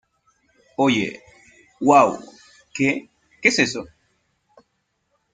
[0.77, 1.21] ¡Oye!¡
[1.79, 2.17] uau!¿
[2.73, 3.07] qué?¿
[3.39, 3.85] qué es eso?